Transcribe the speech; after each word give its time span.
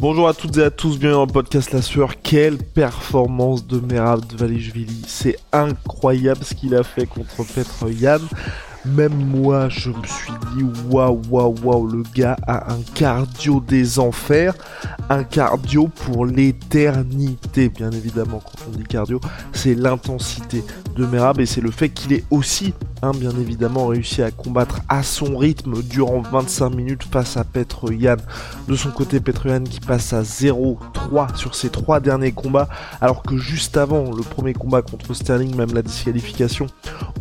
Bonjour 0.00 0.28
à 0.28 0.32
toutes 0.32 0.56
et 0.58 0.62
à 0.62 0.70
tous, 0.70 0.96
bienvenue 0.96 1.14
dans 1.14 1.26
le 1.26 1.32
podcast 1.32 1.72
La 1.72 1.82
Sueur. 1.82 2.22
Quelle 2.22 2.56
performance 2.56 3.66
de 3.66 3.80
Merab 3.80 4.22
Valishvili. 4.32 5.02
C'est 5.08 5.36
incroyable 5.52 6.44
ce 6.44 6.54
qu'il 6.54 6.76
a 6.76 6.84
fait 6.84 7.04
contre 7.04 7.42
Petr 7.42 7.88
Yann. 7.90 8.20
Même 8.84 9.12
moi, 9.12 9.68
je 9.68 9.90
me 9.90 10.06
suis 10.06 10.32
dit, 10.54 10.64
waouh, 10.88 11.20
waouh, 11.28 11.52
waouh, 11.64 11.88
le 11.88 12.04
gars 12.14 12.36
a 12.46 12.72
un 12.72 12.78
cardio 12.94 13.58
des 13.58 13.98
enfers, 13.98 14.54
un 15.10 15.24
cardio 15.24 15.88
pour 15.88 16.26
l'éternité, 16.26 17.68
bien 17.68 17.90
évidemment. 17.90 18.40
Quand 18.44 18.68
on 18.68 18.76
dit 18.76 18.84
cardio, 18.84 19.20
c'est 19.52 19.74
l'intensité 19.74 20.62
de 20.94 21.06
Merab 21.06 21.40
et 21.40 21.46
c'est 21.46 21.60
le 21.60 21.72
fait 21.72 21.88
qu'il 21.88 22.12
ait 22.12 22.24
aussi, 22.30 22.72
hein, 23.02 23.12
bien 23.14 23.30
évidemment, 23.30 23.86
réussi 23.86 24.22
à 24.22 24.30
combattre 24.30 24.80
à 24.88 25.02
son 25.02 25.36
rythme 25.36 25.82
durant 25.82 26.20
25 26.20 26.70
minutes 26.70 27.04
face 27.04 27.36
à 27.36 27.44
Petr 27.44 27.92
Yann. 27.92 28.18
De 28.66 28.76
son 28.76 28.90
côté, 28.90 29.20
Petr 29.20 29.46
Yann 29.46 29.64
qui 29.64 29.80
passe 29.80 30.12
à 30.12 30.22
0-3 30.22 31.36
sur 31.36 31.54
ses 31.54 31.70
trois 31.70 32.00
derniers 32.00 32.32
combats, 32.32 32.68
alors 33.00 33.22
que 33.22 33.36
juste 33.36 33.76
avant 33.76 34.10
le 34.10 34.22
premier 34.22 34.52
combat 34.52 34.82
contre 34.82 35.14
Sterling, 35.14 35.54
même 35.54 35.74
la 35.74 35.82
disqualification, 35.82 36.66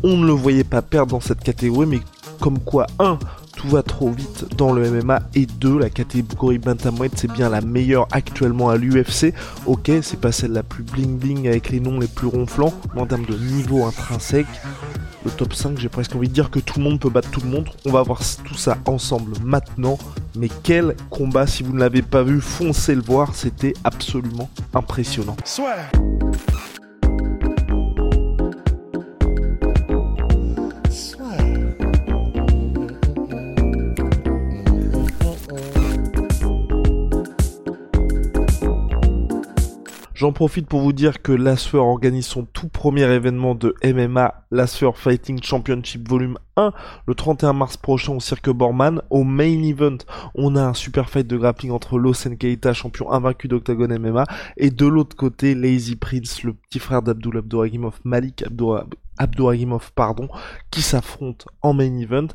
on 0.03 0.17
ne 0.17 0.25
le 0.25 0.33
voyait 0.33 0.63
pas 0.63 0.81
perdre 0.81 1.11
dans 1.11 1.21
cette 1.21 1.43
catégorie, 1.43 1.87
mais 1.87 2.01
comme 2.39 2.59
quoi, 2.59 2.87
1. 2.99 3.17
Tout 3.55 3.69
va 3.69 3.81
trop 3.81 4.11
vite 4.11 4.45
dans 4.55 4.71
le 4.71 5.01
MMA 5.01 5.19
et 5.33 5.47
2. 5.47 5.79
La 5.79 5.89
catégorie 5.89 6.59
Bantamweight 6.59 7.13
c'est 7.17 7.31
bien 7.31 7.49
la 7.49 7.61
meilleure 7.61 8.07
actuellement 8.11 8.69
à 8.69 8.77
l'UFC. 8.77 9.33
Ok, 9.65 9.89
c'est 10.03 10.21
pas 10.21 10.31
celle 10.31 10.51
la 10.51 10.61
plus 10.61 10.83
bling 10.83 11.17
bling 11.17 11.47
avec 11.47 11.71
les 11.71 11.79
noms 11.79 11.99
les 11.99 12.07
plus 12.07 12.27
ronflants, 12.27 12.73
mais 12.93 13.01
en 13.01 13.07
termes 13.07 13.25
de 13.25 13.35
niveau 13.35 13.83
intrinsèque, 13.85 14.45
top 15.29 15.53
5, 15.53 15.79
j'ai 15.79 15.89
presque 15.89 16.15
envie 16.15 16.27
de 16.27 16.33
dire 16.33 16.49
que 16.49 16.59
tout 16.59 16.79
le 16.79 16.83
monde 16.83 16.99
peut 16.99 17.09
battre 17.09 17.29
tout 17.31 17.41
le 17.41 17.49
monde. 17.49 17.69
On 17.85 17.91
va 17.91 18.01
voir 18.01 18.19
tout 18.45 18.55
ça 18.55 18.77
ensemble 18.85 19.33
maintenant. 19.43 19.97
Mais 20.35 20.49
quel 20.63 20.95
combat, 21.09 21.47
si 21.47 21.63
vous 21.63 21.73
ne 21.73 21.79
l'avez 21.79 22.01
pas 22.01 22.23
vu, 22.23 22.41
foncez 22.41 22.95
le 22.95 23.01
voir, 23.01 23.35
c'était 23.35 23.73
absolument 23.83 24.49
impressionnant. 24.73 25.35
J'en 40.27 40.33
profite 40.33 40.67
pour 40.67 40.81
vous 40.81 40.91
dire 40.91 41.21
que 41.21 41.31
l'Asfer 41.31 41.77
organise 41.77 42.25
son 42.25 42.43
tout 42.43 42.67
premier 42.67 43.03
événement 43.03 43.55
de 43.55 43.73
MMA, 43.81 44.43
l'Asfer 44.51 44.89
Fighting 44.93 45.41
Championship 45.41 46.05
Volume 46.05 46.37
1, 46.57 46.73
le 47.07 47.15
31 47.15 47.53
mars 47.53 47.77
prochain 47.77 48.11
au 48.11 48.19
Cirque 48.19 48.49
Borman. 48.49 49.01
Au 49.09 49.23
main 49.23 49.63
event, 49.63 49.99
on 50.35 50.57
a 50.57 50.61
un 50.61 50.73
super 50.73 51.09
fight 51.09 51.27
de 51.27 51.37
grappling 51.37 51.71
entre 51.71 51.97
Los 51.97 52.27
Keita, 52.37 52.73
champion 52.73 53.09
invaincu 53.13 53.47
d'Octagon 53.47 53.87
MMA, 53.87 54.25
et 54.57 54.69
de 54.69 54.85
l'autre 54.85 55.15
côté, 55.15 55.55
Lazy 55.55 55.95
Prince, 55.95 56.43
le 56.43 56.51
petit 56.51 56.79
frère 56.79 57.01
d'Abdul 57.01 57.37
Abdouragimov, 57.37 58.01
Malik 58.03 58.43
Abdouragimov, 58.43 58.95
pardon, 59.95 60.27
qui 60.71 60.81
s'affrontent 60.81 61.45
en 61.61 61.73
main 61.73 61.97
event. 61.97 62.27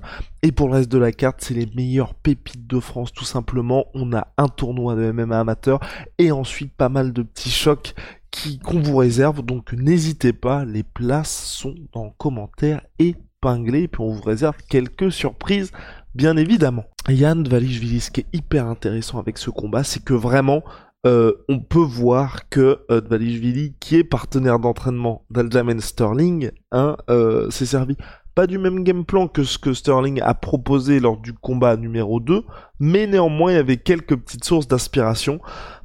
Et 0.43 0.53
pour 0.53 0.69
le 0.69 0.75
reste 0.75 0.91
de 0.91 0.98
la 0.98 1.12
carte, 1.12 1.41
c'est 1.41 1.54
les 1.54 1.69
meilleures 1.75 2.15
pépites 2.15 2.66
de 2.66 2.81
France, 2.81 3.12
tout 3.12 3.25
simplement. 3.25 3.87
On 3.94 4.12
a 4.12 4.28
un 4.37 4.48
tournoi 4.48 4.94
de 4.94 5.10
MMA 5.12 5.41
amateur, 5.41 5.81
et 6.19 6.32
ensuite 6.32 6.75
pas 6.75 6.88
mal 6.88 7.12
de 7.12 7.22
petits 7.22 7.50
chocs 7.50 7.94
qui 8.31 8.59
qu'on 8.59 8.81
vous 8.81 8.97
réserve, 8.97 9.42
donc 9.42 9.72
n'hésitez 9.75 10.32
pas, 10.32 10.65
les 10.65 10.82
places 10.82 11.44
sont 11.44 11.75
en 11.92 12.09
commentaire 12.09 12.81
et 12.98 13.15
épinglé, 13.42 13.88
puis 13.88 14.00
on 14.00 14.12
vous 14.12 14.22
réserve 14.22 14.56
quelques 14.69 15.12
surprises, 15.12 15.72
bien 16.15 16.37
évidemment. 16.37 16.84
Yann 17.09 17.47
Valishvili, 17.47 18.00
ce 18.00 18.10
qui 18.10 18.21
est 18.21 18.26
hyper 18.32 18.66
intéressant 18.66 19.19
avec 19.19 19.37
ce 19.38 19.50
combat, 19.50 19.84
c'est 19.84 20.03
que 20.03 20.15
vraiment, 20.15 20.62
euh, 21.04 21.32
on 21.48 21.58
peut 21.58 21.78
voir 21.78 22.48
que 22.48 22.78
euh, 22.90 23.00
Dvalishvili, 23.00 23.74
qui 23.80 23.96
est 23.96 24.04
partenaire 24.04 24.58
d'entraînement 24.60 25.24
d'Aljamain 25.30 25.80
Sterling, 25.80 26.52
hein, 26.70 26.96
euh, 27.10 27.50
s'est 27.50 27.66
servi 27.66 27.96
pas 28.34 28.46
du 28.46 28.56
même 28.56 28.82
game 28.82 29.04
plan 29.04 29.28
que 29.28 29.44
ce 29.44 29.58
que 29.58 29.74
Sterling 29.74 30.20
a 30.22 30.32
proposé 30.32 31.00
lors 31.00 31.18
du 31.18 31.34
combat 31.34 31.76
numéro 31.76 32.18
2, 32.18 32.44
mais 32.78 33.06
néanmoins 33.06 33.52
il 33.52 33.56
y 33.56 33.58
avait 33.58 33.76
quelques 33.76 34.16
petites 34.16 34.44
sources 34.44 34.68
d'inspiration 34.68 35.41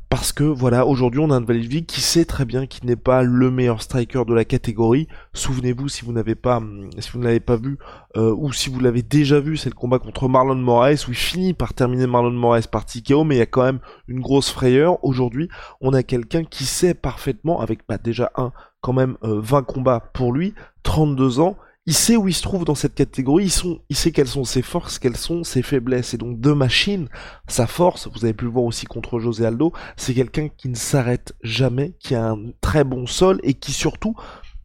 parce 0.09 0.31
que 0.31 0.43
voilà, 0.43 0.85
aujourd'hui 0.85 1.19
on 1.19 1.31
a 1.31 1.35
un 1.35 1.43
Valivik 1.43 1.85
qui 1.85 1.99
sait 1.99 2.23
très 2.23 2.45
bien 2.45 2.65
qu'il 2.65 2.85
n'est 2.85 2.95
pas 2.95 3.23
le 3.23 3.51
meilleur 3.51 3.81
striker 3.81 4.23
de 4.25 4.33
la 4.33 4.45
catégorie. 4.45 5.07
Souvenez-vous 5.33 5.89
si 5.89 6.05
vous 6.05 6.13
n'avez 6.13 6.35
pas, 6.35 6.57
hum, 6.57 6.89
si 6.97 7.11
vous 7.11 7.19
ne 7.19 7.25
l'avez 7.25 7.41
pas 7.41 7.57
vu 7.57 7.77
euh, 8.15 8.33
ou 8.37 8.53
si 8.53 8.69
vous 8.69 8.79
l'avez 8.79 9.01
déjà 9.01 9.39
vu, 9.39 9.57
c'est 9.57 9.69
le 9.69 9.75
combat 9.75 9.99
contre 9.99 10.29
Marlon 10.29 10.55
Moraes 10.55 11.05
où 11.07 11.11
il 11.11 11.15
finit 11.15 11.53
par 11.53 11.73
terminer 11.73 12.07
Marlon 12.07 12.31
Moraes 12.31 12.67
par 12.71 12.85
TKO, 12.85 13.25
mais 13.25 13.35
il 13.35 13.39
y 13.39 13.41
a 13.41 13.45
quand 13.45 13.63
même 13.63 13.79
une 14.07 14.21
grosse 14.21 14.49
frayeur. 14.49 15.03
Aujourd'hui, 15.03 15.49
on 15.81 15.93
a 15.93 16.03
quelqu'un 16.03 16.45
qui 16.45 16.63
sait 16.63 16.93
parfaitement, 16.93 17.59
avec 17.59 17.79
bah, 17.87 17.97
déjà 17.97 18.31
un, 18.35 18.53
quand 18.81 18.93
même 18.93 19.17
20 19.21 19.57
euh, 19.57 19.61
combats 19.63 19.99
pour 20.13 20.31
lui, 20.31 20.53
32 20.83 21.41
ans, 21.41 21.57
il 21.87 21.93
sait 21.93 22.17
où 22.17 22.27
il 22.27 22.33
se 22.33 22.41
trouve 22.41 22.65
dans 22.65 22.75
cette 22.75 22.95
catégorie, 22.95 23.45
il, 23.45 23.49
sont, 23.49 23.79
il 23.87 23.95
sait 23.95 24.11
quelles 24.11 24.27
sont 24.27 24.43
ses 24.43 24.61
forces, 24.61 24.99
quelles 24.99 25.15
sont 25.15 25.45
ses 25.45 25.61
faiblesses. 25.61 26.13
Et 26.13 26.17
donc, 26.17 26.41
de 26.41 26.51
machine, 26.51 27.07
sa 27.47 27.65
force, 27.65 28.09
vous 28.13 28.25
avez 28.25 28.33
pu 28.33 28.43
le 28.43 28.51
voir 28.51 28.65
aussi 28.65 28.85
contre 28.85 29.19
José 29.19 29.45
Aldo, 29.45 29.71
c'est 29.95 30.13
quelqu'un 30.13 30.49
qui 30.49 30.67
ne 30.67 30.75
s'arrête 30.75 31.33
jamais, 31.43 31.95
qui 31.99 32.13
a 32.13 32.31
un 32.31 32.51
très 32.59 32.83
bon 32.83 33.07
sol 33.07 33.39
et 33.41 33.53
qui 33.53 33.71
surtout, 33.71 34.15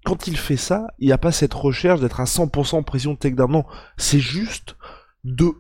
quand 0.05 0.27
il 0.27 0.37
fait 0.37 0.56
ça, 0.56 0.88
il 0.99 1.06
n'y 1.06 1.12
a 1.12 1.19
pas 1.19 1.31
cette 1.31 1.55
recherche 1.55 2.00
d'être 2.00 2.19
à 2.19 2.25
100% 2.25 2.83
pression 2.83 3.12
de 3.12 3.19
takedown. 3.19 3.53
Non, 3.53 3.65
c'est 3.97 4.21
juste 4.21 4.77
de 5.22 5.53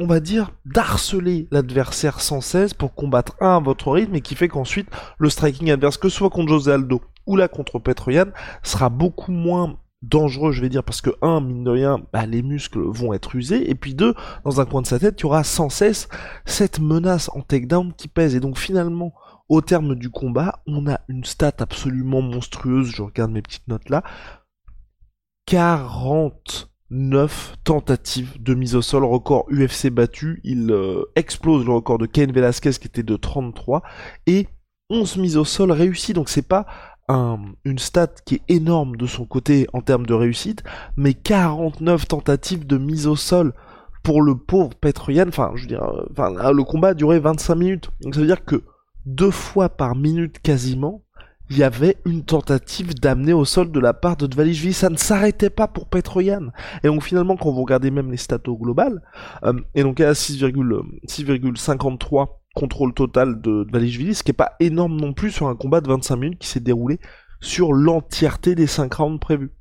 on 0.00 0.06
va 0.06 0.20
dire, 0.20 0.52
d'harceler 0.64 1.48
l'adversaire 1.50 2.20
sans 2.20 2.40
cesse 2.40 2.72
pour 2.72 2.94
combattre 2.94 3.34
un 3.40 3.56
à 3.56 3.60
votre 3.60 3.90
rythme 3.90 4.14
et 4.14 4.20
qui 4.20 4.36
fait 4.36 4.46
qu'ensuite 4.46 4.88
le 5.18 5.28
striking 5.28 5.72
adverse, 5.72 5.96
que 5.96 6.08
ce 6.08 6.18
soit 6.18 6.30
contre 6.30 6.50
José 6.50 6.70
Aldo 6.70 7.02
ou 7.26 7.34
là 7.34 7.48
contre 7.48 7.80
Petroyan, 7.80 8.26
sera 8.62 8.90
beaucoup 8.90 9.32
moins 9.32 9.76
dangereux, 10.02 10.52
je 10.52 10.60
vais 10.60 10.68
dire, 10.68 10.84
parce 10.84 11.00
que 11.00 11.10
un, 11.22 11.40
mine 11.40 11.64
de 11.64 11.70
rien, 11.70 12.00
bah, 12.12 12.26
les 12.26 12.42
muscles 12.42 12.80
vont 12.80 13.12
être 13.12 13.34
usés, 13.34 13.70
et 13.70 13.74
puis 13.74 13.94
deux, 13.94 14.14
dans 14.44 14.60
un 14.60 14.66
coin 14.66 14.82
de 14.82 14.86
sa 14.86 14.98
tête, 14.98 15.20
il 15.20 15.22
y 15.22 15.26
aura 15.26 15.44
sans 15.44 15.68
cesse 15.68 16.08
cette 16.44 16.80
menace 16.80 17.30
en 17.34 17.40
takedown 17.40 17.92
qui 17.94 18.08
pèse, 18.08 18.34
et 18.34 18.40
donc 18.40 18.58
finalement, 18.58 19.14
au 19.48 19.60
terme 19.60 19.94
du 19.94 20.10
combat, 20.10 20.60
on 20.66 20.88
a 20.88 21.00
une 21.08 21.24
stat 21.24 21.54
absolument 21.58 22.22
monstrueuse, 22.22 22.88
je 22.88 23.02
regarde 23.02 23.32
mes 23.32 23.42
petites 23.42 23.66
notes 23.66 23.88
là, 23.88 24.04
49 25.46 27.56
tentatives 27.64 28.40
de 28.40 28.54
mise 28.54 28.76
au 28.76 28.82
sol, 28.82 29.04
record 29.04 29.46
UFC 29.50 29.88
battu, 29.88 30.40
il 30.44 30.70
euh, 30.70 31.04
explose 31.16 31.64
le 31.64 31.72
record 31.72 31.98
de 31.98 32.06
Ken 32.06 32.30
Velasquez 32.30 32.72
qui 32.72 32.86
était 32.86 33.02
de 33.02 33.16
33, 33.16 33.82
et 34.26 34.48
11 34.90 35.16
mises 35.16 35.36
au 35.36 35.44
sol 35.44 35.72
réussies, 35.72 36.12
donc 36.12 36.28
c'est 36.28 36.46
pas 36.46 36.66
une 37.08 37.78
stat 37.78 38.08
qui 38.24 38.36
est 38.36 38.42
énorme 38.48 38.96
de 38.96 39.06
son 39.06 39.24
côté 39.24 39.66
en 39.72 39.80
termes 39.80 40.06
de 40.06 40.14
réussite, 40.14 40.62
mais 40.96 41.14
49 41.14 42.06
tentatives 42.06 42.66
de 42.66 42.76
mise 42.76 43.06
au 43.06 43.16
sol 43.16 43.54
pour 44.02 44.22
le 44.22 44.36
pauvre 44.36 44.74
Petroyan. 44.74 45.28
Enfin, 45.28 45.52
je 45.54 45.62
veux 45.62 45.68
dire, 45.68 45.82
euh, 45.82 46.52
le 46.52 46.64
combat 46.64 46.88
a 46.88 46.94
duré 46.94 47.18
25 47.18 47.54
minutes. 47.54 47.90
Donc 48.02 48.14
ça 48.14 48.20
veut 48.20 48.26
dire 48.26 48.44
que 48.44 48.62
deux 49.06 49.30
fois 49.30 49.68
par 49.68 49.96
minute 49.96 50.40
quasiment, 50.40 51.02
il 51.50 51.58
y 51.58 51.62
avait 51.62 51.96
une 52.04 52.24
tentative 52.24 52.94
d'amener 52.94 53.32
au 53.32 53.46
sol 53.46 53.72
de 53.72 53.80
la 53.80 53.94
part 53.94 54.16
de 54.16 54.26
Dvalishvili. 54.26 54.74
Ça 54.74 54.90
ne 54.90 54.96
s'arrêtait 54.96 55.50
pas 55.50 55.66
pour 55.66 55.88
Petroyan. 55.88 56.48
Et 56.82 56.88
donc 56.88 57.02
finalement, 57.02 57.36
quand 57.36 57.50
vous 57.50 57.62
regardez 57.62 57.90
même 57.90 58.10
les 58.10 58.18
stats 58.18 58.48
au 58.48 58.56
global, 58.56 59.02
euh, 59.44 59.54
et 59.74 59.82
donc 59.82 60.00
à 60.00 60.12
6,53 60.12 62.28
contrôle 62.58 62.92
total 62.92 63.40
de, 63.40 63.64
de 63.64 64.12
ce 64.12 64.22
qui 64.24 64.32
est 64.32 64.34
pas 64.34 64.56
énorme 64.58 64.96
non 64.96 65.12
plus 65.12 65.30
sur 65.30 65.46
un 65.46 65.54
combat 65.54 65.80
de 65.80 65.88
25 65.88 66.16
minutes 66.16 66.38
qui 66.40 66.48
s'est 66.48 66.58
déroulé 66.58 66.98
sur 67.40 67.72
l'entièreté 67.72 68.56
des 68.56 68.66
5 68.66 68.92
rounds 68.94 69.20
prévus. 69.20 69.52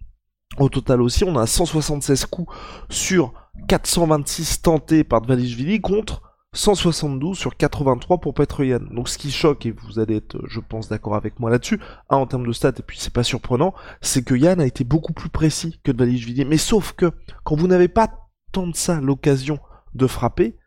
Au 0.57 0.67
total 0.67 1.03
aussi, 1.03 1.23
on 1.23 1.37
a 1.37 1.45
176 1.45 2.25
coups 2.25 2.51
sur 2.89 3.33
426 3.67 4.63
tentés 4.63 5.03
par 5.03 5.21
Dvalishvili 5.21 5.79
contre 5.79 6.23
172 6.53 7.37
sur 7.37 7.55
83 7.55 8.17
pour 8.17 8.33
Petroyan. 8.33 8.79
Donc 8.91 9.09
ce 9.09 9.19
qui 9.19 9.29
choque, 9.29 9.67
et 9.67 9.71
vous 9.71 9.99
allez 9.99 10.15
être, 10.15 10.37
je 10.47 10.59
pense, 10.59 10.89
d'accord 10.89 11.15
avec 11.15 11.39
moi 11.39 11.51
là-dessus, 11.51 11.79
en 12.09 12.25
termes 12.25 12.47
de 12.47 12.53
stats, 12.53 12.69
et 12.79 12.81
puis 12.81 12.97
c'est 12.99 13.13
pas 13.13 13.23
surprenant, 13.23 13.75
c'est 14.01 14.23
que 14.23 14.33
Yann 14.33 14.59
a 14.59 14.65
été 14.65 14.83
beaucoup 14.83 15.13
plus 15.13 15.29
précis 15.29 15.79
que 15.83 15.91
Dvalishvili. 15.91 16.45
Mais 16.45 16.57
sauf 16.57 16.93
que, 16.93 17.11
quand 17.43 17.55
vous 17.55 17.67
n'avez 17.67 17.89
pas 17.89 18.09
tant 18.51 18.65
de 18.65 18.75
ça 18.75 18.99
l'occasion 18.99 19.59
de 19.93 20.07
frapper, 20.07 20.57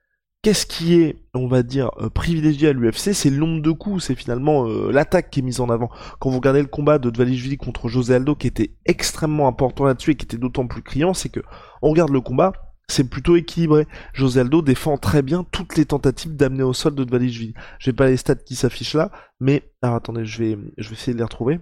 Qu'est-ce 0.42 0.64
qui 0.64 0.94
est, 0.94 1.16
on 1.34 1.46
va 1.46 1.62
dire, 1.62 1.90
euh, 2.00 2.08
privilégié 2.08 2.68
à 2.68 2.72
l'UFC 2.72 3.12
C'est 3.12 3.28
le 3.28 3.36
nombre 3.36 3.60
de 3.60 3.70
coups, 3.72 4.04
c'est 4.04 4.14
finalement 4.14 4.66
euh, 4.66 4.90
l'attaque 4.90 5.28
qui 5.28 5.40
est 5.40 5.42
mise 5.42 5.60
en 5.60 5.68
avant. 5.68 5.90
Quand 6.18 6.30
vous 6.30 6.36
regardez 6.36 6.62
le 6.62 6.66
combat 6.66 6.98
de 6.98 7.10
Dvalishvili 7.10 7.58
contre 7.58 7.88
José 7.88 8.14
Aldo, 8.14 8.34
qui 8.34 8.46
était 8.46 8.74
extrêmement 8.86 9.48
important 9.48 9.84
là-dessus 9.84 10.12
et 10.12 10.14
qui 10.14 10.24
était 10.24 10.38
d'autant 10.38 10.66
plus 10.66 10.80
criant, 10.80 11.12
c'est 11.12 11.28
que 11.28 11.40
on 11.82 11.90
regarde 11.90 12.10
le 12.10 12.22
combat, 12.22 12.54
c'est 12.88 13.10
plutôt 13.10 13.36
équilibré. 13.36 13.86
José 14.14 14.40
Aldo 14.40 14.62
défend 14.62 14.96
très 14.96 15.20
bien 15.20 15.44
toutes 15.44 15.76
les 15.76 15.84
tentatives 15.84 16.34
d'amener 16.34 16.62
au 16.62 16.72
sol 16.72 16.94
de 16.94 17.04
Dvalishvili. 17.04 17.52
J'ai 17.78 17.92
pas 17.92 18.06
les 18.06 18.16
stats 18.16 18.36
qui 18.36 18.54
s'affichent 18.54 18.94
là, 18.94 19.10
mais 19.40 19.70
alors 19.82 19.96
attendez, 19.96 20.24
je 20.24 20.42
vais, 20.42 20.58
je 20.78 20.88
vais 20.88 20.94
essayer 20.94 21.12
de 21.12 21.18
les 21.18 21.24
retrouver. 21.24 21.60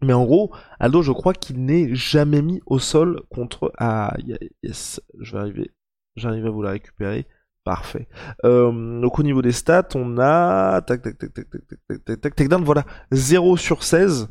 Mais 0.00 0.14
en 0.14 0.24
gros, 0.24 0.54
Aldo, 0.78 1.02
je 1.02 1.12
crois 1.12 1.34
qu'il 1.34 1.66
n'est 1.66 1.94
jamais 1.94 2.40
mis 2.40 2.62
au 2.64 2.78
sol 2.78 3.24
contre. 3.28 3.72
Ah, 3.76 4.16
yes, 4.62 5.02
je 5.20 5.32
vais 5.32 5.38
arriver, 5.38 5.70
j'arrive 6.16 6.46
à 6.46 6.50
vous 6.50 6.62
la 6.62 6.70
récupérer. 6.70 7.26
Parfait. 7.64 8.08
Euh, 8.44 9.00
donc 9.00 9.18
au 9.18 9.22
niveau 9.22 9.42
des 9.42 9.52
stats, 9.52 9.88
on 9.94 10.18
a 10.18 10.80
tac 10.80 11.02
tac 11.02 11.18
tac 11.18 11.34
tac 11.34 11.46
tac 11.50 12.04
tac 12.04 12.20
tac 12.20 12.34
tac 12.34 12.60
voilà 12.62 12.84
0 13.12 13.56
sur 13.58 13.82
16 13.82 14.30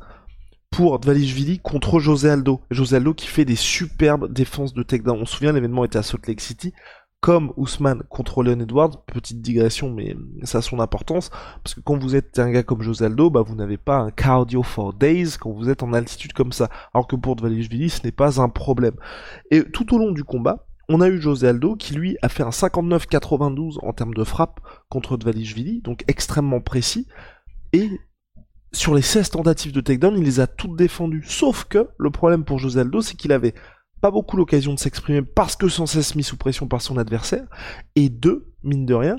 pour 0.72 1.00
Dvalishvili 1.00 1.60
contre 1.60 2.00
José 2.00 2.30
Aldo. 2.30 2.62
José 2.72 2.96
Aldo 2.96 3.14
qui 3.14 3.28
fait 3.28 3.46
des 3.46 3.56
superbes 3.56 4.32
défenses 4.32 4.74
de 4.74 4.82
takedown. 4.82 5.20
On 5.22 5.26
se 5.26 5.36
souvient 5.36 5.54
l'événement 5.54 5.86
était 5.86 6.00
à 6.00 6.04
Salt 6.04 6.28
Lake 6.28 6.42
City 6.42 6.74
comme 7.22 7.52
Ousmane 7.58 8.04
contre 8.10 8.44
Leon 8.44 8.62
Edwards, 8.62 9.04
petite 9.06 9.42
digression, 9.42 9.92
mais 9.92 10.16
ça 10.44 10.60
a 10.60 10.62
son 10.62 10.80
importance, 10.80 11.30
parce 11.64 11.76
que 11.76 11.82
quand 11.82 11.98
vous 11.98 12.16
êtes 12.16 12.40
un 12.40 12.50
gars 12.50 12.64
comme 12.64 12.82
José 12.82 13.06
Aldo, 13.06 13.30
bah 13.30 13.42
vous 13.42 13.56
n'avez 13.56 13.78
pas 13.78 13.98
un 13.98 14.12
cardio 14.12 14.64
for 14.64 14.94
days 14.94 15.38
quand 15.38 15.52
vous 15.52 15.70
êtes 15.70 15.84
en 15.84 15.92
altitude 15.92 16.32
comme 16.32 16.54
ça, 16.54 16.70
alors 16.94 17.08
que 17.08 17.18
pour 17.18 17.36
Dvalishvili, 17.36 17.90
ce 17.90 18.04
n'est 18.06 18.14
pas 18.14 18.42
un 18.42 18.48
problème. 18.48 18.96
Et 19.52 19.64
tout 19.64 19.94
au 19.94 19.98
long 19.98 20.12
du 20.12 20.24
combat, 20.24 20.69
on 20.90 21.02
a 21.02 21.08
eu 21.08 21.22
José 21.22 21.48
Aldo 21.48 21.76
qui 21.76 21.94
lui 21.94 22.18
a 22.22 22.30
fait 22.30 22.44
un 22.44 22.50
59-92 22.50 23.78
en 23.84 23.94
termes 23.94 24.14
de 24.14 24.24
frappe 24.24 24.60
contre 24.90 25.18
Dvalishvili, 25.18 25.82
donc 25.82 26.04
extrêmement 26.08 26.60
précis, 26.60 27.08
et 27.72 27.90
sur 28.72 28.96
les 28.96 29.02
16 29.02 29.30
tentatives 29.30 29.72
de 29.72 29.82
takedown, 29.82 30.18
il 30.18 30.24
les 30.24 30.40
a 30.40 30.48
toutes 30.48 30.76
défendues. 30.76 31.24
Sauf 31.26 31.64
que 31.66 31.90
le 31.98 32.10
problème 32.10 32.44
pour 32.44 32.60
José 32.60 32.82
Aldo, 32.82 33.02
c'est 33.02 33.16
qu'il 33.16 33.32
avait 33.32 33.54
pas 34.02 34.12
beaucoup 34.12 34.38
l'occasion 34.38 34.74
de 34.74 34.80
s'exprimer 34.80 35.22
parce 35.22 35.56
que 35.56 35.68
sans 35.68 35.86
cesse 35.86 36.16
mis 36.16 36.24
sous 36.24 36.38
pression 36.38 36.68
par 36.68 36.82
son 36.82 36.98
adversaire, 36.98 37.46
et 37.96 38.10
deux, 38.10 38.52
mine 38.64 38.86
de 38.86 38.94
rien, 38.94 39.18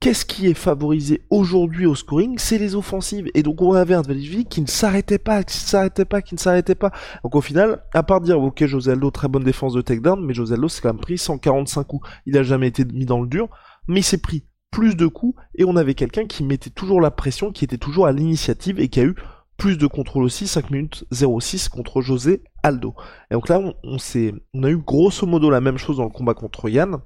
qu'est-ce 0.00 0.24
qui 0.24 0.46
est 0.46 0.54
favorisé 0.54 1.22
aujourd'hui 1.30 1.86
au 1.86 1.94
scoring 1.94 2.38
C'est 2.38 2.58
les 2.58 2.74
offensives. 2.74 3.28
Et 3.34 3.42
donc 3.42 3.60
on 3.62 3.72
avait 3.72 3.94
un 3.94 4.02
Dvalishvili 4.02 4.44
qui 4.44 4.60
ne 4.60 4.66
s'arrêtait 4.66 5.18
pas, 5.18 5.42
qui 5.42 5.56
ne 5.56 5.68
s'arrêtait 5.68 6.04
pas, 6.04 6.22
qui 6.22 6.34
ne 6.34 6.40
s'arrêtait 6.40 6.74
pas. 6.74 6.92
Donc 7.22 7.34
au 7.34 7.40
final, 7.40 7.82
à 7.94 8.02
part 8.02 8.20
dire, 8.20 8.40
ok, 8.40 8.64
José 8.66 8.92
Aldo, 8.92 9.10
très 9.10 9.28
bonne 9.28 9.44
défense 9.44 9.74
de 9.74 9.80
takedown, 9.80 10.24
mais 10.24 10.34
José 10.34 10.54
Aldo 10.54 10.68
s'est 10.68 10.80
quand 10.80 10.92
même 10.92 11.00
pris 11.00 11.18
145 11.18 11.84
coups. 11.84 12.08
Il 12.26 12.36
a 12.36 12.42
jamais 12.42 12.68
été 12.68 12.84
mis 12.84 13.06
dans 13.06 13.20
le 13.20 13.28
dur, 13.28 13.48
mais 13.86 14.00
il 14.00 14.04
s'est 14.04 14.18
pris 14.18 14.44
plus 14.70 14.96
de 14.96 15.06
coups, 15.06 15.40
et 15.54 15.64
on 15.64 15.76
avait 15.76 15.94
quelqu'un 15.94 16.26
qui 16.26 16.44
mettait 16.44 16.70
toujours 16.70 17.00
la 17.00 17.10
pression, 17.10 17.52
qui 17.52 17.64
était 17.64 17.78
toujours 17.78 18.06
à 18.06 18.12
l'initiative, 18.12 18.78
et 18.80 18.88
qui 18.88 19.00
a 19.00 19.04
eu 19.04 19.14
plus 19.56 19.78
de 19.78 19.86
contrôle 19.86 20.24
aussi, 20.24 20.46
5 20.46 20.70
minutes 20.70 21.04
06 21.10 21.68
contre 21.68 22.00
José 22.02 22.42
Aldo. 22.62 22.94
Et 23.30 23.34
donc 23.34 23.48
là, 23.48 23.58
on, 23.58 23.74
on, 23.82 23.96
on 24.54 24.62
a 24.62 24.70
eu 24.70 24.76
grosso 24.76 25.26
modo 25.26 25.50
la 25.50 25.60
même 25.60 25.78
chose 25.78 25.96
dans 25.96 26.04
le 26.04 26.10
combat 26.10 26.34
contre 26.34 26.68
Yann, 26.68 26.98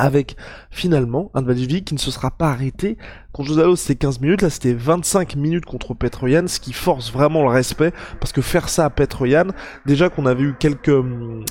avec 0.00 0.36
finalement 0.70 1.30
un 1.34 1.42
Dvalishvili 1.42 1.84
qui 1.84 1.94
ne 1.94 1.98
se 1.98 2.10
sera 2.10 2.30
pas 2.30 2.50
arrêté. 2.50 2.96
Contre 3.32 3.50
Josalo 3.50 3.76
c'était 3.76 3.96
15 3.96 4.20
minutes, 4.20 4.42
là 4.42 4.50
c'était 4.50 4.72
25 4.72 5.36
minutes 5.36 5.66
contre 5.66 5.94
Petroyan, 5.94 6.46
ce 6.46 6.58
qui 6.58 6.72
force 6.72 7.12
vraiment 7.12 7.42
le 7.42 7.50
respect, 7.50 7.92
parce 8.18 8.32
que 8.32 8.40
faire 8.40 8.68
ça 8.68 8.86
à 8.86 8.90
Petroyan, 8.90 9.48
déjà 9.86 10.08
qu'on 10.08 10.26
avait 10.26 10.42
eu 10.42 10.54
quelques 10.58 10.88
hum, 10.88 11.44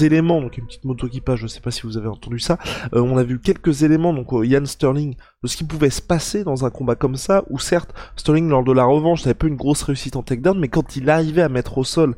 éléments, 0.00 0.40
donc 0.40 0.58
une 0.58 0.66
petite 0.66 0.84
moto 0.84 1.06
équipage, 1.06 1.40
je 1.40 1.46
sais 1.46 1.60
pas 1.60 1.70
si 1.70 1.82
vous 1.82 1.96
avez 1.96 2.08
entendu 2.08 2.38
ça, 2.38 2.58
euh, 2.94 3.00
on 3.00 3.16
a 3.16 3.22
vu 3.22 3.40
quelques 3.40 3.82
éléments, 3.82 4.12
donc 4.12 4.28
Yann 4.32 4.62
euh, 4.62 4.66
Sterling, 4.66 5.16
de 5.42 5.48
ce 5.48 5.56
qui 5.56 5.64
pouvait 5.64 5.90
se 5.90 6.02
passer 6.02 6.44
dans 6.44 6.64
un 6.64 6.70
combat 6.70 6.94
comme 6.94 7.16
ça, 7.16 7.44
où 7.50 7.58
certes, 7.58 7.94
Sterling 8.16 8.48
lors 8.48 8.64
de 8.64 8.72
la 8.72 8.84
revanche, 8.84 9.24
n'avait 9.24 9.34
pas 9.34 9.46
une 9.46 9.56
grosse 9.56 9.82
réussite 9.82 10.16
en 10.16 10.22
takedown, 10.22 10.58
mais 10.58 10.68
quand 10.68 10.96
il 10.96 11.08
arrivait 11.10 11.42
à 11.42 11.48
mettre 11.48 11.78
au 11.78 11.84
sol 11.84 12.16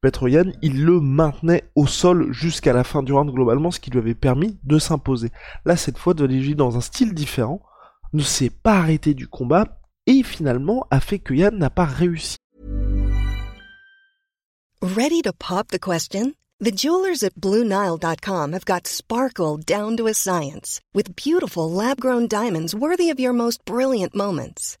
Petroyan, 0.00 0.52
il 0.62 0.84
le 0.84 0.98
maintenait 0.98 1.70
au 1.74 1.86
sol 1.86 2.32
jusqu'à 2.32 2.72
la 2.72 2.84
fin 2.84 3.02
du 3.02 3.12
round 3.12 3.30
globalement, 3.30 3.70
ce 3.70 3.80
qui 3.80 3.90
lui 3.90 3.98
avait 3.98 4.14
permis 4.14 4.58
de 4.64 4.78
s'imposer. 4.78 5.30
Là, 5.66 5.76
cette 5.76 5.98
fois, 5.98 6.14
Dvalishvili, 6.14 6.54
dans 6.54 6.78
un 6.78 6.80
style 6.80 7.12
différent, 7.12 7.60
ne 8.14 8.22
s'est 8.22 8.50
pas 8.50 8.78
arrêté 8.78 9.12
du 9.12 9.28
combat 9.28 9.78
et 10.06 10.22
finalement 10.22 10.86
a 10.90 11.00
fait 11.00 11.18
que 11.18 11.34
Yann 11.34 11.56
n'a 11.58 11.68
pas 11.68 11.84
réussi. 11.84 12.36
Ready 14.82 15.20
to 15.22 15.32
pop 15.32 15.68
the 15.68 15.78
question? 15.78 16.32
The 16.60 16.72
jewelers 16.72 17.22
at 17.22 17.34
BlueNile.com 17.38 18.52
have 18.52 18.64
got 18.64 18.86
sparkle 18.86 19.58
down 19.58 19.96
to 19.96 20.06
a 20.06 20.14
science 20.14 20.80
with 20.94 21.14
beautiful 21.14 21.70
lab-grown 21.70 22.26
diamonds 22.28 22.74
worthy 22.74 23.10
of 23.10 23.20
your 23.20 23.34
most 23.34 23.64
brilliant 23.66 24.14
moments. 24.14 24.78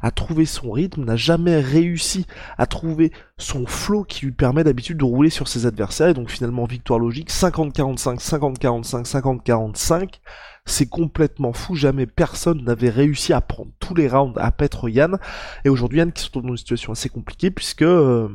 A 0.00 0.10
trouvé 0.10 0.46
son 0.46 0.70
rythme, 0.70 1.04
n'a 1.04 1.16
jamais 1.16 1.60
réussi 1.60 2.26
à 2.56 2.66
trouver 2.66 3.12
son 3.36 3.66
flow 3.66 4.04
qui 4.04 4.24
lui 4.24 4.32
permet 4.32 4.64
d'habitude 4.64 4.96
de 4.96 5.04
rouler 5.04 5.30
sur 5.30 5.48
ses 5.48 5.66
adversaires. 5.66 6.08
Et 6.08 6.14
donc 6.14 6.30
finalement, 6.30 6.64
victoire 6.64 6.98
logique 6.98 7.30
50-45, 7.30 8.18
50-45, 8.18 9.44
50-45. 9.44 10.20
C'est 10.64 10.88
complètement 10.88 11.52
fou. 11.52 11.74
Jamais 11.74 12.06
personne 12.06 12.64
n'avait 12.64 12.88
réussi 12.88 13.32
à 13.32 13.40
prendre 13.40 13.72
tous 13.80 13.94
les 13.94 14.08
rounds 14.08 14.38
à 14.40 14.50
Petre 14.50 14.88
Yann. 14.88 15.18
Et 15.64 15.68
aujourd'hui, 15.68 15.98
Yann 15.98 16.12
qui 16.12 16.22
se 16.22 16.30
trouve 16.30 16.44
dans 16.44 16.50
une 16.50 16.56
situation 16.56 16.92
assez 16.92 17.08
compliquée 17.08 17.50
puisque... 17.50 17.82
Euh, 17.82 18.28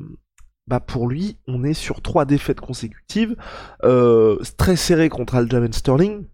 bah 0.68 0.80
pour 0.80 1.08
lui, 1.08 1.38
on 1.48 1.64
est 1.64 1.76
sur 1.76 2.02
trois 2.02 2.26
défaites 2.26 2.60
consécutives, 2.60 3.36
euh, 3.84 4.40
très 4.58 4.76
serré 4.76 5.10
contre 5.10 5.36
Aljamain 5.36 5.72
Sterling, 5.72 6.26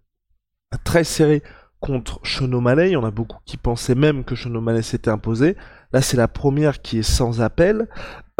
très 0.84 1.04
serré 1.04 1.42
contre 1.82 2.20
Sean 2.22 2.50
O'Malley. 2.52 2.90
Il 2.90 2.92
y 2.92 2.96
en 2.96 3.04
a 3.04 3.10
beaucoup 3.10 3.38
qui 3.44 3.58
pensaient 3.58 3.96
même 3.96 4.24
que 4.24 4.34
Sean 4.34 4.54
O'Malley 4.54 4.82
s'était 4.82 5.10
imposé. 5.10 5.56
Là, 5.92 6.00
c'est 6.00 6.16
la 6.16 6.28
première 6.28 6.80
qui 6.80 7.00
est 7.00 7.02
sans 7.02 7.42
appel. 7.42 7.88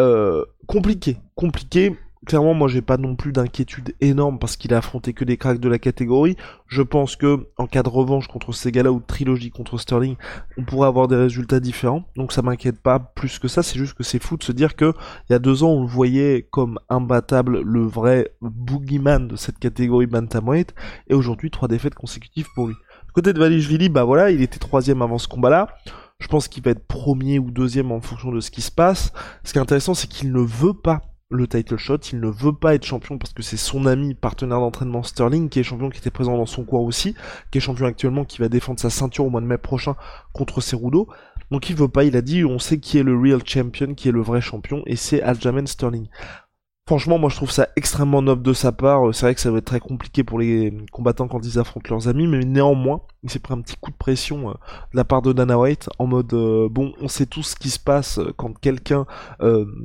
Euh, 0.00 0.44
compliqué, 0.66 1.18
compliqué. 1.34 1.98
Clairement, 2.24 2.54
moi, 2.54 2.68
j'ai 2.68 2.82
pas 2.82 2.98
non 2.98 3.16
plus 3.16 3.32
d'inquiétude 3.32 3.96
énorme 4.00 4.38
parce 4.38 4.56
qu'il 4.56 4.72
a 4.74 4.78
affronté 4.78 5.12
que 5.12 5.24
des 5.24 5.36
cracks 5.36 5.58
de 5.58 5.68
la 5.68 5.80
catégorie. 5.80 6.36
Je 6.68 6.80
pense 6.80 7.16
que 7.16 7.48
en 7.58 7.66
cas 7.66 7.82
de 7.82 7.88
revanche 7.88 8.28
contre 8.28 8.52
ces 8.52 8.70
gars-là 8.70 8.92
ou 8.92 9.00
de 9.00 9.04
trilogie 9.04 9.50
contre 9.50 9.76
Sterling, 9.76 10.14
on 10.56 10.62
pourrait 10.62 10.86
avoir 10.86 11.08
des 11.08 11.16
résultats 11.16 11.58
différents. 11.58 12.04
Donc, 12.14 12.30
ça 12.30 12.42
m'inquiète 12.42 12.80
pas 12.80 13.00
plus 13.00 13.40
que 13.40 13.48
ça. 13.48 13.64
C'est 13.64 13.76
juste 13.76 13.94
que 13.94 14.04
c'est 14.04 14.22
fou 14.22 14.36
de 14.36 14.44
se 14.44 14.52
dire 14.52 14.76
que 14.76 14.94
il 15.28 15.32
y 15.32 15.34
a 15.34 15.40
deux 15.40 15.64
ans, 15.64 15.70
on 15.70 15.82
le 15.82 15.88
voyait 15.88 16.46
comme 16.48 16.78
imbattable, 16.88 17.60
le 17.60 17.82
vrai 17.82 18.32
boogeyman 18.40 19.26
de 19.26 19.34
cette 19.34 19.58
catégorie 19.58 20.06
bantamweight, 20.06 20.76
et 21.08 21.14
aujourd'hui, 21.14 21.50
trois 21.50 21.66
défaites 21.66 21.96
consécutives 21.96 22.46
pour 22.54 22.68
lui. 22.68 22.76
Côté 23.12 23.32
de 23.32 23.38
Valishvili, 23.38 23.88
bah 23.88 24.04
voilà, 24.04 24.30
il 24.30 24.40
était 24.40 24.58
troisième 24.58 25.02
avant 25.02 25.18
ce 25.18 25.28
combat-là. 25.28 25.68
Je 26.18 26.28
pense 26.28 26.48
qu'il 26.48 26.62
va 26.62 26.70
être 26.70 26.86
premier 26.86 27.38
ou 27.38 27.50
deuxième 27.50 27.92
en 27.92 28.00
fonction 28.00 28.30
de 28.32 28.40
ce 28.40 28.50
qui 28.50 28.62
se 28.62 28.70
passe. 28.70 29.12
Ce 29.44 29.52
qui 29.52 29.58
est 29.58 29.62
intéressant, 29.62 29.92
c'est 29.92 30.06
qu'il 30.06 30.32
ne 30.32 30.40
veut 30.40 30.72
pas 30.72 31.02
le 31.32 31.48
title 31.48 31.76
shot, 31.76 31.98
il 32.12 32.20
ne 32.20 32.28
veut 32.28 32.52
pas 32.52 32.74
être 32.74 32.84
champion 32.84 33.18
parce 33.18 33.32
que 33.32 33.42
c'est 33.42 33.56
son 33.56 33.86
ami, 33.86 34.14
partenaire 34.14 34.60
d'entraînement 34.60 35.02
Sterling, 35.02 35.48
qui 35.48 35.60
est 35.60 35.62
champion, 35.62 35.90
qui 35.90 35.98
était 35.98 36.10
présent 36.10 36.36
dans 36.36 36.46
son 36.46 36.64
coin 36.64 36.80
aussi, 36.80 37.14
qui 37.50 37.58
est 37.58 37.60
champion 37.60 37.86
actuellement, 37.86 38.24
qui 38.24 38.38
va 38.38 38.48
défendre 38.48 38.78
sa 38.78 38.90
ceinture 38.90 39.24
au 39.24 39.30
mois 39.30 39.40
de 39.40 39.46
mai 39.46 39.58
prochain 39.58 39.96
contre 40.32 40.60
Cerudo. 40.60 41.08
Donc 41.50 41.70
il 41.70 41.76
veut 41.76 41.88
pas, 41.88 42.04
il 42.04 42.16
a 42.16 42.22
dit, 42.22 42.44
on 42.44 42.58
sait 42.58 42.78
qui 42.78 42.98
est 42.98 43.02
le 43.02 43.18
real 43.18 43.40
champion, 43.44 43.94
qui 43.94 44.08
est 44.08 44.12
le 44.12 44.22
vrai 44.22 44.40
champion, 44.40 44.82
et 44.86 44.96
c'est 44.96 45.22
Aljamain 45.22 45.66
Sterling. 45.66 46.08
Franchement, 46.88 47.16
moi 47.16 47.30
je 47.30 47.36
trouve 47.36 47.50
ça 47.52 47.68
extrêmement 47.76 48.22
noble 48.22 48.42
de 48.42 48.52
sa 48.52 48.72
part. 48.72 49.14
C'est 49.14 49.26
vrai 49.26 49.34
que 49.36 49.40
ça 49.40 49.52
va 49.52 49.58
être 49.58 49.64
très 49.64 49.78
compliqué 49.78 50.24
pour 50.24 50.40
les 50.40 50.76
combattants 50.90 51.28
quand 51.28 51.38
ils 51.46 51.60
affrontent 51.60 51.88
leurs 51.88 52.08
amis, 52.08 52.26
mais 52.26 52.40
néanmoins, 52.40 53.02
il 53.22 53.30
s'est 53.30 53.38
pris 53.38 53.54
un 53.54 53.60
petit 53.60 53.76
coup 53.76 53.92
de 53.92 53.96
pression 53.96 54.50
euh, 54.50 54.54
de 54.92 54.96
la 54.96 55.04
part 55.04 55.22
de 55.22 55.32
Dana 55.32 55.56
White 55.56 55.88
en 56.00 56.08
mode 56.08 56.34
euh, 56.34 56.68
bon, 56.68 56.92
on 57.00 57.06
sait 57.06 57.26
tout 57.26 57.44
ce 57.44 57.54
qui 57.54 57.70
se 57.70 57.78
passe 57.78 58.18
euh, 58.18 58.32
quand 58.36 58.58
quelqu'un 58.58 59.06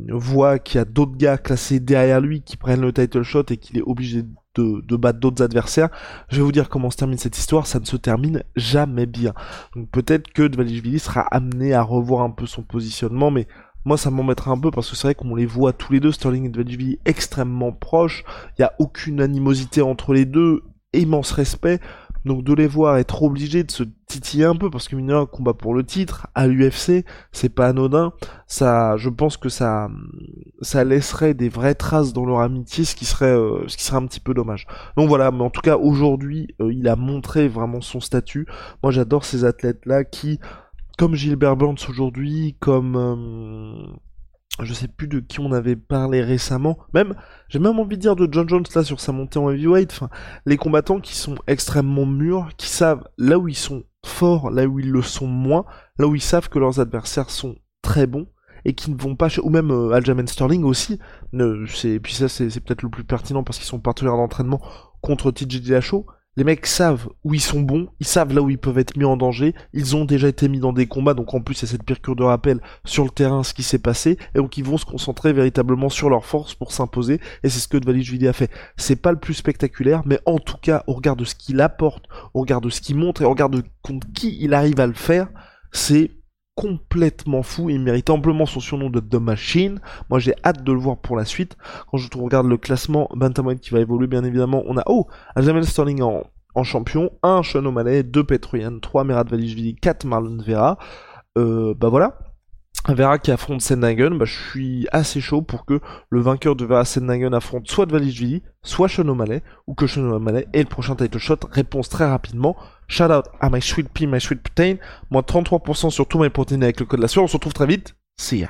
voit 0.10 0.58
qu'il 0.58 0.80
y 0.80 0.82
a 0.82 0.86
d'autres 0.86 1.16
gars 1.18 1.38
classés 1.38 1.80
derrière 1.80 2.20
lui 2.20 2.42
qui 2.42 2.58
prennent 2.58 2.82
le 2.82 2.92
title 2.92 3.22
shot 3.22 3.44
et 3.51 3.58
qu'il 3.58 3.77
est 3.77 3.84
obligé 3.84 4.24
de, 4.56 4.82
de 4.82 4.96
battre 4.96 5.20
d'autres 5.20 5.44
adversaires. 5.44 5.89
Je 6.30 6.38
vais 6.38 6.42
vous 6.42 6.51
dire 6.51 6.68
comment 6.70 6.89
se 6.89 6.98
termine 6.98 7.18
cette 7.18 7.38
histoire. 7.38 7.68
Ça 7.68 7.80
ne 7.80 7.86
se 7.86 7.98
termine 7.98 8.44
jamais 8.56 9.06
bien. 9.06 9.34
Donc 9.75 9.89
peut-être 9.92 10.32
que 10.32 10.48
Dvalishvili 10.48 11.00
sera 11.00 11.22
amené 11.22 11.74
à 11.74 11.84
revoir 11.84 12.22
un 12.24 12.32
peu 12.32 12.46
son 12.46 12.63
positionnement, 12.63 13.30
mais 13.30 13.48
moi 13.88 13.98
ça 13.98 14.12
m'embêterait 14.12 14.51
un 14.51 14.60
peu 14.60 14.70
parce 14.70 14.89
que 14.89 14.98
c'est 14.98 15.08
vrai 15.08 15.15
qu'on 15.15 15.34
les 15.34 15.46
voit 15.46 15.72
tous 15.72 15.94
les 15.94 16.01
deux, 16.01 16.12
Sterling 16.12 16.46
et 16.46 16.50
Dvalishvili, 16.50 17.00
extrêmement 17.06 17.72
proches, 17.72 18.25
il 18.58 18.62
n'y 18.62 18.65
a 18.65 18.74
aucune 18.79 19.22
animosité 19.22 19.82
entre 19.82 20.13
les 20.13 20.25
deux, 20.25 20.63
immense 20.94 21.32
respect, 21.32 21.79
Donc 22.25 22.44
de 22.44 22.53
les 22.53 22.67
voir 22.67 22.98
être 22.98 23.24
obligés 23.24 23.63
de 23.63 23.72
se 23.72 23.84
titiller 24.08 24.44
un 24.44 24.58
peu, 24.58 24.70
parce 24.70 24.89
que 24.89 24.98
mine 24.98 25.12
un 25.12 25.25
combat 25.25 25.53
pour 25.53 25.74
le 25.74 25.86
titre, 25.86 26.27
à 26.36 26.48
l'UFC, 26.48 27.06
c'est 27.32 27.48
pas 27.48 27.67
anodin, 27.67 28.12
ça, 28.46 28.98
je 28.98 29.10
pense 29.10 29.38
que 29.38 29.48
ça, 29.48 29.89
ça 30.62 30.84
laisserait 30.84 31.34
des 31.34 31.48
vraies 31.48 31.75
traces 31.75 32.12
dans 32.12 32.25
leur 32.25 32.41
amitié, 32.41 32.84
ce 32.84 32.96
qui 32.96 33.06
serait, 33.06 33.27
euh, 33.27 33.63
ce 33.67 33.77
qui 33.77 33.86
serait 33.86 33.98
un 33.98 34.06
petit 34.06 34.20
peu 34.20 34.34
dommage. 34.34 34.67
Donc 34.98 35.08
voilà, 35.08 35.32
mais 35.32 35.44
en 35.44 35.50
tout 35.50 35.62
cas, 35.62 35.77
aujourd'hui, 35.77 36.50
euh, 36.60 36.74
il 36.74 36.89
a 36.89 36.98
montré 36.98 37.48
vraiment 37.48 37.79
son 37.79 38.01
statut. 38.01 38.48
Moi, 38.84 38.91
j'adore 38.91 39.24
ces 39.24 39.46
athlètes-là 39.46 40.03
qui, 40.03 40.41
comme 40.98 41.16
Gilbert 41.16 41.56
Burns 41.56 41.77
aujourd'hui, 41.88 42.58
comme... 42.60 42.96
Euh, 42.96 43.98
je 44.63 44.74
sais 44.74 44.88
plus 44.88 45.08
de 45.08 45.20
qui 45.20 45.39
on 45.39 45.51
avait 45.51 45.75
parlé 45.75 46.24
récemment, 46.24 46.80
même, 46.94 47.13
j'ai 47.48 47.60
même 47.60 47.80
envie 47.80 47.98
de 47.98 48.01
dire 48.01 48.16
de 48.16 48.27
John 48.32 48.50
Jones 48.50 48.66
là 48.74 48.84
sur 48.84 49.00
sa 49.00 49.12
montée 49.12 49.38
en 49.38 49.51
heavyweight, 49.51 49.92
enfin, 49.92 50.10
les 50.48 50.58
combattants 50.58 51.00
qui 51.00 51.16
sont 51.16 51.36
extrêmement 51.46 52.08
mûrs, 52.08 52.50
qui 52.58 52.68
savent 52.68 53.08
là 53.20 53.38
où 53.38 53.48
ils 53.48 53.56
sont 53.56 53.84
forts, 54.04 54.50
là 54.50 54.66
où 54.66 54.80
ils 54.80 54.89
le 54.89 55.04
sont 55.04 55.27
moins, 55.27 55.66
là 56.00 56.08
où 56.08 56.16
ils 56.16 56.22
savent 56.22 56.50
que 56.50 56.58
leurs 56.58 56.80
adversaires 56.80 57.30
sont 57.30 57.56
très 57.84 58.08
bons, 58.08 58.27
et 58.66 58.74
qui 58.74 58.92
ne 58.92 58.98
vont 58.98 59.16
pas, 59.16 59.27
ou 59.44 59.50
même 59.50 59.72
euh, 59.72 60.25
Sterling 60.25 60.63
aussi, 60.63 61.00
ne, 61.34 61.66
c'est, 61.68 62.00
puis 62.00 62.13
ça 62.13 62.27
c'est, 62.27 62.48
peut-être 62.60 62.82
le 62.82 62.89
plus 62.89 63.04
pertinent 63.04 63.44
parce 63.44 63.60
qu'ils 63.60 63.68
sont 63.68 63.80
partenaires 63.80 64.18
d'entraînement 64.18 64.62
contre 65.01 65.32
TJ 65.32 65.62
Dillashaw, 65.62 66.08
les 66.38 66.44
mecs 66.44 66.67
savent 66.67 67.10
où 67.24 67.34
ils 67.34 67.41
sont 67.41 67.62
bons, 67.62 67.89
ils 68.00 68.06
savent 68.06 68.34
là 68.34 68.41
où 68.41 68.50
ils 68.50 68.60
peuvent 68.60 68.77
être 68.77 68.96
mis 68.96 69.06
en 69.06 69.17
danger, 69.17 69.56
ils 69.74 69.96
ont 69.96 70.06
déjà 70.06 70.27
été 70.27 70.48
mis 70.48 70.60
dans 70.60 70.72
des 70.72 70.86
combats, 70.86 71.15
donc 71.15 71.34
en 71.34 71.41
plus 71.41 71.60
il 71.60 71.62
y 71.63 71.65
a 71.65 71.72
cette 71.72 71.84
piqûre 71.84 72.15
de 72.15 72.24
rappel 72.24 72.62
sur 72.86 73.03
le 73.03 73.10
terrain, 73.10 73.44
ce 73.44 73.56
qui 73.56 73.63
s'est 73.63 73.79
passé, 73.79 74.20
et 74.36 74.38
donc 74.38 74.56
ils 74.58 74.63
vont 74.63 74.77
se 74.77 74.86
concentrer 74.86 75.34
véritablement 75.34 75.89
sur 75.89 76.10
leur 76.10 76.25
force 76.25 76.53
pour 76.53 76.72
s'imposer, 76.72 77.20
et 77.44 77.50
c'est 77.50 77.60
ce 77.60 77.67
que 77.67 77.77
Dvalishvili 77.77 78.27
a 78.27 78.34
fait. 78.34 78.51
C'est 78.77 78.96
pas 78.96 79.12
le 79.12 79.20
plus 79.20 79.34
spectaculaire, 79.34 80.03
mais 80.06 80.20
en 80.25 80.38
tout 80.38 80.58
cas, 80.62 80.84
au 80.86 80.94
regard 80.94 81.15
de 81.15 81.25
ce 81.25 81.34
qu'il 81.34 81.60
apporte, 81.60 82.06
au 82.36 82.41
regard 82.41 82.62
de 82.62 82.70
ce 82.70 82.82
qu'il 82.82 82.98
montre, 82.98 83.24
et 83.24 83.25
au 83.25 83.32
regard 83.32 83.50
de 83.50 83.63
contre 83.82 84.06
qui 84.13 84.38
il 84.39 84.53
arrive 84.53 84.79
à 84.79 84.86
le 84.86 84.94
faire, 84.94 85.29
c'est 85.72 86.12
complètement 86.58 87.44
fou. 87.44 87.70
Il 87.70 87.80
mérite 87.80 88.10
amplement 88.10 88.46
son 88.46 88.60
surnom 88.60 88.90
de 88.90 89.00
The 89.00 89.16
Machine. 89.16 89.80
Moi, 90.10 90.20
j'ai 90.20 90.34
hâte 90.44 90.64
de 90.64 90.72
le 90.74 90.80
voir 90.80 90.98
pour 90.98 91.16
la 91.16 91.24
suite. 91.24 91.56
Quand 91.90 91.98
je 91.98 92.10
regarde 92.18 92.48
le 92.48 92.58
classement 92.58 93.08
Bantamweight 93.14 93.62
qui 93.62 93.70
va 93.70 93.80
évoluer, 93.80 94.08
bien 94.08 94.24
évidemment, 94.24 94.64
on 94.66 94.76
a 94.78 94.84
oh, 94.88 95.08
Aljamain 95.36 95.62
Sterling 95.62 96.02
en, 96.02 96.24
champion, 96.64 97.12
1 97.22 97.44
Sean 97.44 97.64
O'Malley, 97.66 98.02
2 98.02 98.24
Petroyan, 98.24 98.80
3 98.80 99.04
Merad 99.04 99.30
Valishvili, 99.30 99.76
4 99.76 100.06
Marlon 100.06 100.38
Vera. 100.44 100.80
Euh, 101.38 101.76
bah 101.78 101.90
voilà. 101.90 102.18
Vera 102.94 103.20
qui 103.20 103.32
affronte 103.32 103.62
Sendhagen, 103.62 104.12
bah, 104.12 104.25
je 104.25 104.34
suis 104.34 104.88
assez 104.91 105.20
chaud 105.20 105.41
pour 105.41 105.65
que 105.65 105.79
le 106.10 106.22
vainqueur 106.22 106.56
de 106.56 106.65
Vera 106.65 106.86
Sendhagen 106.86 107.34
affronte 107.34 107.70
soit 107.70 107.86
Dvalishvili, 107.86 108.44
soit 108.63 108.88
Sean 108.88 109.08
ou 109.67 109.74
que 109.74 109.88
Sean 109.88 110.10
O'Malley 110.12 110.48
ait 110.53 110.63
le 110.63 110.70
prochain 110.70 110.96
title 110.96 111.17
shot. 111.17 111.39
Réponse 111.51 111.89
très 111.89 112.08
rapidement. 112.08 112.56
Shout 112.88 113.12
out 113.12 113.25
à 113.41 113.50
my 113.50 113.62
sweet 113.62 113.89
pea, 113.89 114.08
my 114.08 114.22
sweet 114.22 114.41
protein. 114.41 114.77
Moins 115.12 115.22
33% 115.22 115.89
sur 115.89 116.08
tous 116.08 116.20
mes 116.20 116.29
protéines 116.29 116.63
avec 116.63 116.79
le 116.79 116.86
code 116.86 117.00
de 117.00 117.03
la 117.03 117.08
sueur. 117.08 117.25
On 117.25 117.27
se 117.27 117.34
retrouve 117.34 117.53
très 117.53 117.67
vite. 117.67 117.96
See 118.17 118.39
ya. 118.39 118.50